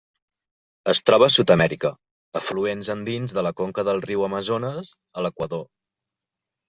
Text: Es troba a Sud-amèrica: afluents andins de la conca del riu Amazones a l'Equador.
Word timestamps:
Es 0.93 1.01
troba 1.09 1.27
a 1.27 1.33
Sud-amèrica: 1.33 1.91
afluents 2.41 2.89
andins 2.95 3.37
de 3.39 3.45
la 3.49 3.53
conca 3.63 3.87
del 3.91 4.03
riu 4.09 4.25
Amazones 4.29 4.91
a 5.21 5.27
l'Equador. 5.27 5.63